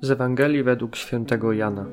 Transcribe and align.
Z 0.00 0.10
Ewangelii 0.10 0.62
według 0.62 0.96
świętego 0.96 1.52
Jana. 1.52 1.86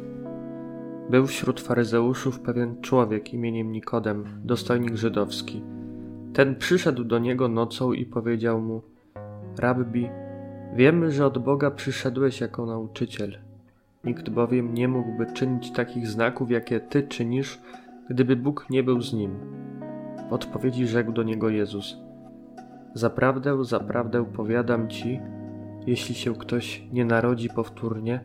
Był 1.10 1.28
wśród 1.28 1.62
faryzeuszów 1.62 2.40
pewien 2.40 2.82
człowiek 2.82 3.34
imieniem 3.34 3.72
Nikodem, 3.72 4.26
dostojnik 4.44 4.96
żydowski. 4.96 5.64
Ten 6.34 6.56
przyszedł 6.56 7.04
do 7.04 7.20
niego 7.20 7.48
nocą 7.48 7.94
i 7.94 8.06
powiedział 8.06 8.62
mu: 8.62 8.82
Rabbi, 9.60 10.10
wiemy, 10.76 11.12
że 11.12 11.26
od 11.26 11.38
Boga 11.38 11.72
przyszedłeś 11.72 12.42
jako 12.42 12.66
nauczyciel. 12.66 13.38
Nikt 14.04 14.30
bowiem 14.30 14.74
nie 14.74 14.88
mógłby 14.88 15.26
czynić 15.34 15.72
takich 15.72 16.08
znaków, 16.08 16.52
jakie 16.52 16.80
ty 16.80 17.04
czynisz, 17.04 17.62
gdyby 18.10 18.36
Bóg 18.36 18.66
nie 18.70 18.84
był 18.84 19.02
z 19.02 19.14
nim. 19.14 19.32
W 20.30 20.34
odpowiedzi 20.34 20.88
rzekł 20.88 21.12
do 21.12 21.24
niego 21.24 21.50
Jezus: 21.50 21.98
Zaprawdę, 22.94 23.64
zaprawdę 23.64 24.26
powiadam 24.26 24.90
ci, 24.90 25.20
jeśli 25.88 26.16
się 26.16 26.36
ktoś 26.36 26.84
nie 26.94 27.06
narodzi 27.06 27.50
powtórnie, 27.50 28.20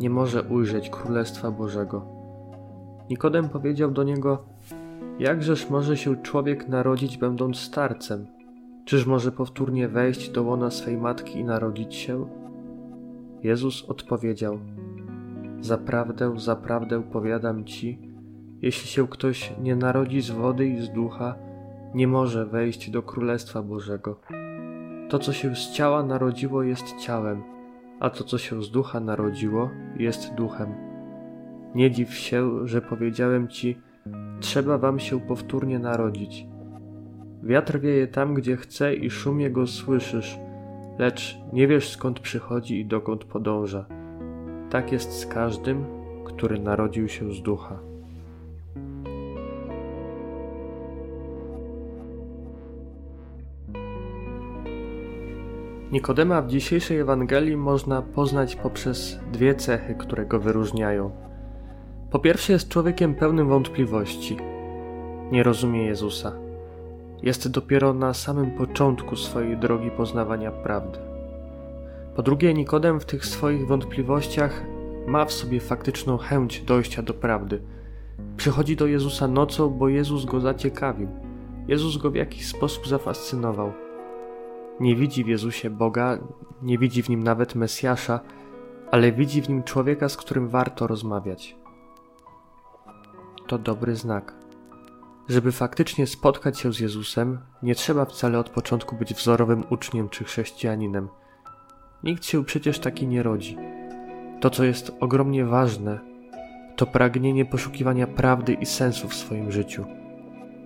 nie 0.00 0.10
może 0.10 0.42
ujrzeć 0.42 0.90
Królestwa 0.90 1.50
Bożego. 1.50 2.06
Nikodem 3.10 3.48
powiedział 3.48 3.90
do 3.90 4.02
niego: 4.02 4.44
Jakżeż 5.18 5.70
może 5.70 5.96
się 5.96 6.22
człowiek 6.22 6.68
narodzić, 6.68 7.18
będąc 7.18 7.56
starcem? 7.56 8.26
Czyż 8.84 9.06
może 9.06 9.32
powtórnie 9.32 9.88
wejść 9.88 10.30
do 10.30 10.42
łona 10.42 10.70
swej 10.70 10.96
matki 10.96 11.38
i 11.38 11.44
narodzić 11.44 11.94
się? 11.94 12.26
Jezus 13.42 13.84
odpowiedział: 13.84 14.58
Zaprawdę, 15.60 16.32
zaprawdę 16.36 17.02
powiadam 17.02 17.64
ci, 17.64 17.98
jeśli 18.62 18.88
się 18.88 19.08
ktoś 19.08 19.54
nie 19.62 19.76
narodzi 19.76 20.20
z 20.20 20.30
wody 20.30 20.66
i 20.66 20.80
z 20.80 20.90
ducha, 20.90 21.34
nie 21.94 22.08
może 22.08 22.46
wejść 22.46 22.90
do 22.90 23.02
Królestwa 23.02 23.62
Bożego. 23.62 24.20
To, 25.12 25.18
co 25.18 25.32
się 25.32 25.56
z 25.56 25.70
ciała 25.70 26.02
narodziło, 26.02 26.62
jest 26.62 26.96
ciałem, 26.96 27.42
a 28.00 28.10
to, 28.10 28.24
co 28.24 28.38
się 28.38 28.62
z 28.62 28.70
ducha 28.70 29.00
narodziło, 29.00 29.70
jest 29.96 30.34
duchem. 30.34 30.74
Nie 31.74 31.90
dziw 31.90 32.14
się, 32.14 32.68
że 32.68 32.82
powiedziałem 32.82 33.48
ci, 33.48 33.78
trzeba 34.40 34.78
wam 34.78 34.98
się 34.98 35.20
powtórnie 35.20 35.78
narodzić. 35.78 36.46
Wiatr 37.42 37.80
wieje 37.80 38.06
tam, 38.06 38.34
gdzie 38.34 38.56
chce 38.56 38.94
i 38.94 39.10
szum 39.10 39.40
jego 39.40 39.66
słyszysz, 39.66 40.38
lecz 40.98 41.38
nie 41.52 41.68
wiesz 41.68 41.88
skąd 41.88 42.20
przychodzi 42.20 42.80
i 42.80 42.86
dokąd 42.86 43.24
podąża. 43.24 43.86
Tak 44.70 44.92
jest 44.92 45.12
z 45.12 45.26
każdym, 45.26 45.84
który 46.24 46.58
narodził 46.58 47.08
się 47.08 47.32
z 47.32 47.42
ducha. 47.42 47.91
Nikodema 55.92 56.42
w 56.42 56.48
dzisiejszej 56.48 56.98
Ewangelii 56.98 57.56
można 57.56 58.02
poznać 58.02 58.56
poprzez 58.56 59.18
dwie 59.32 59.54
cechy, 59.54 59.94
które 59.94 60.26
go 60.26 60.40
wyróżniają. 60.40 61.10
Po 62.10 62.18
pierwsze, 62.18 62.52
jest 62.52 62.68
człowiekiem 62.68 63.14
pełnym 63.14 63.48
wątpliwości. 63.48 64.36
Nie 65.32 65.42
rozumie 65.42 65.86
Jezusa. 65.86 66.32
Jest 67.22 67.48
dopiero 67.48 67.94
na 67.94 68.14
samym 68.14 68.50
początku 68.50 69.16
swojej 69.16 69.56
drogi 69.56 69.90
poznawania 69.90 70.50
prawdy. 70.50 70.98
Po 72.16 72.22
drugie, 72.22 72.54
Nikodem 72.54 73.00
w 73.00 73.04
tych 73.04 73.26
swoich 73.26 73.66
wątpliwościach 73.66 74.62
ma 75.06 75.24
w 75.24 75.32
sobie 75.32 75.60
faktyczną 75.60 76.16
chęć 76.18 76.60
dojścia 76.60 77.02
do 77.02 77.14
prawdy. 77.14 77.62
Przychodzi 78.36 78.76
do 78.76 78.86
Jezusa 78.86 79.28
nocą, 79.28 79.70
bo 79.70 79.88
Jezus 79.88 80.24
go 80.24 80.40
zaciekawił. 80.40 81.08
Jezus 81.68 81.96
go 81.96 82.10
w 82.10 82.14
jakiś 82.14 82.46
sposób 82.46 82.88
zafascynował 82.88 83.72
nie 84.82 84.96
widzi 84.96 85.24
w 85.24 85.28
Jezusie 85.28 85.70
Boga, 85.70 86.18
nie 86.62 86.78
widzi 86.78 87.02
w 87.02 87.08
nim 87.08 87.22
nawet 87.22 87.54
Mesjasza, 87.54 88.20
ale 88.90 89.12
widzi 89.12 89.42
w 89.42 89.48
nim 89.48 89.62
człowieka, 89.62 90.08
z 90.08 90.16
którym 90.16 90.48
warto 90.48 90.86
rozmawiać. 90.86 91.56
To 93.46 93.58
dobry 93.58 93.96
znak. 93.96 94.34
Żeby 95.28 95.52
faktycznie 95.52 96.06
spotkać 96.06 96.58
się 96.58 96.72
z 96.72 96.80
Jezusem, 96.80 97.38
nie 97.62 97.74
trzeba 97.74 98.04
wcale 98.04 98.38
od 98.38 98.50
początku 98.50 98.96
być 98.96 99.14
wzorowym 99.14 99.64
uczniem 99.70 100.08
czy 100.08 100.24
chrześcijaninem. 100.24 101.08
Nikt 102.04 102.24
się 102.24 102.44
przecież 102.44 102.78
taki 102.78 103.06
nie 103.06 103.22
rodzi. 103.22 103.56
To, 104.40 104.50
co 104.50 104.64
jest 104.64 104.92
ogromnie 105.00 105.44
ważne, 105.44 106.00
to 106.76 106.86
pragnienie 106.86 107.44
poszukiwania 107.44 108.06
prawdy 108.06 108.52
i 108.52 108.66
sensu 108.66 109.08
w 109.08 109.14
swoim 109.14 109.52
życiu 109.52 109.86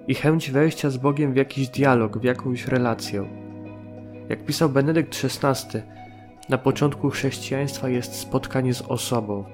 i 0.08 0.14
chęć 0.14 0.50
wejścia 0.50 0.90
z 0.90 0.96
Bogiem 0.96 1.32
w 1.32 1.36
jakiś 1.36 1.68
dialog, 1.68 2.18
w 2.18 2.24
jakąś 2.24 2.66
relację 2.66 3.45
jak 4.28 4.44
pisał 4.44 4.68
Benedykt 4.68 5.24
XVI, 5.24 5.78
na 6.48 6.58
początku 6.58 7.10
chrześcijaństwa 7.10 7.88
jest 7.88 8.14
spotkanie 8.14 8.74
z 8.74 8.82
osobą. 8.82 9.44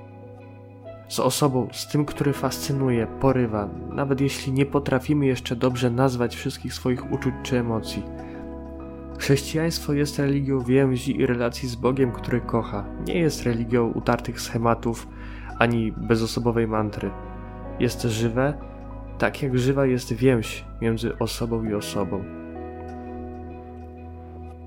Z 1.08 1.20
osobą, 1.20 1.68
z 1.72 1.88
tym, 1.88 2.04
który 2.04 2.32
fascynuje, 2.32 3.06
porywa, 3.06 3.68
nawet 3.90 4.20
jeśli 4.20 4.52
nie 4.52 4.66
potrafimy 4.66 5.26
jeszcze 5.26 5.56
dobrze 5.56 5.90
nazwać 5.90 6.36
wszystkich 6.36 6.74
swoich 6.74 7.12
uczuć 7.12 7.34
czy 7.42 7.58
emocji. 7.58 8.02
Chrześcijaństwo 9.18 9.92
jest 9.92 10.18
religią 10.18 10.60
więzi 10.60 11.16
i 11.16 11.26
relacji 11.26 11.68
z 11.68 11.74
Bogiem, 11.74 12.12
który 12.12 12.40
kocha. 12.40 12.84
Nie 13.06 13.14
jest 13.14 13.42
religią 13.42 13.92
utartych 13.92 14.40
schematów 14.40 15.08
ani 15.58 15.92
bezosobowej 15.92 16.68
mantry. 16.68 17.10
Jest 17.80 18.02
żywe, 18.02 18.54
tak 19.18 19.42
jak 19.42 19.58
żywa 19.58 19.86
jest 19.86 20.12
więź 20.12 20.64
między 20.80 21.18
osobą 21.18 21.64
i 21.64 21.74
osobą. 21.74 22.41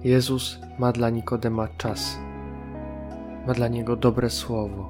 Jezus 0.05 0.59
ma 0.79 0.91
dla 0.91 1.09
Nikodema 1.09 1.67
czas, 1.77 2.19
ma 3.47 3.53
dla 3.53 3.67
niego 3.67 3.95
dobre 3.95 4.29
słowo, 4.29 4.89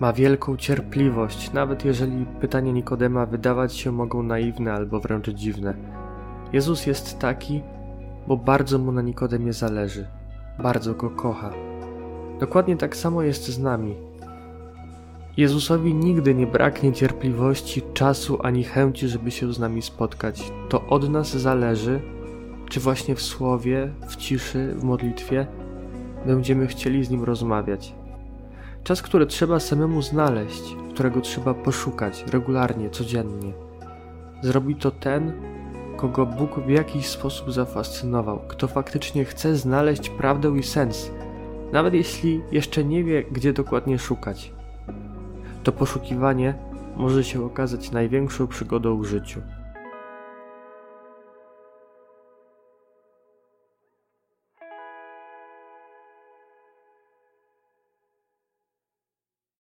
ma 0.00 0.12
wielką 0.12 0.56
cierpliwość, 0.56 1.52
nawet 1.52 1.84
jeżeli 1.84 2.26
pytania 2.40 2.72
Nikodema 2.72 3.26
wydawać 3.26 3.76
się 3.76 3.92
mogą 3.92 4.22
naiwne 4.22 4.72
albo 4.72 5.00
wręcz 5.00 5.30
dziwne. 5.30 5.74
Jezus 6.52 6.86
jest 6.86 7.18
taki, 7.18 7.62
bo 8.26 8.36
bardzo 8.36 8.78
mu 8.78 8.92
na 8.92 9.02
Nikodemie 9.02 9.52
zależy, 9.52 10.06
bardzo 10.58 10.94
go 10.94 11.10
kocha. 11.10 11.50
Dokładnie 12.40 12.76
tak 12.76 12.96
samo 12.96 13.22
jest 13.22 13.48
z 13.48 13.58
nami. 13.58 13.96
Jezusowi 15.36 15.94
nigdy 15.94 16.34
nie 16.34 16.46
braknie 16.46 16.92
cierpliwości, 16.92 17.82
czasu 17.94 18.38
ani 18.42 18.64
chęci, 18.64 19.08
żeby 19.08 19.30
się 19.30 19.52
z 19.52 19.58
nami 19.58 19.82
spotkać. 19.82 20.52
To 20.68 20.86
od 20.86 21.10
nas 21.10 21.36
zależy, 21.36 22.15
czy 22.68 22.80
właśnie 22.80 23.14
w 23.14 23.22
słowie, 23.22 23.92
w 24.08 24.16
ciszy, 24.16 24.74
w 24.74 24.84
modlitwie 24.84 25.46
będziemy 26.26 26.66
chcieli 26.66 27.04
z 27.04 27.10
Nim 27.10 27.24
rozmawiać. 27.24 27.94
Czas, 28.84 29.02
który 29.02 29.26
trzeba 29.26 29.60
samemu 29.60 30.02
znaleźć, 30.02 30.62
którego 30.94 31.20
trzeba 31.20 31.54
poszukać 31.54 32.24
regularnie, 32.32 32.90
codziennie. 32.90 33.52
Zrobi 34.42 34.76
to 34.76 34.90
ten, 34.90 35.32
kogo 35.96 36.26
Bóg 36.26 36.60
w 36.60 36.68
jakiś 36.68 37.06
sposób 37.06 37.52
zafascynował, 37.52 38.40
kto 38.48 38.68
faktycznie 38.68 39.24
chce 39.24 39.56
znaleźć 39.56 40.10
prawdę 40.10 40.58
i 40.58 40.62
sens, 40.62 41.10
nawet 41.72 41.94
jeśli 41.94 42.42
jeszcze 42.52 42.84
nie 42.84 43.04
wie, 43.04 43.24
gdzie 43.24 43.52
dokładnie 43.52 43.98
szukać. 43.98 44.52
To 45.62 45.72
poszukiwanie 45.72 46.54
może 46.96 47.24
się 47.24 47.44
okazać 47.44 47.90
największą 47.90 48.46
przygodą 48.46 48.98
w 48.98 49.04
życiu. 49.04 49.40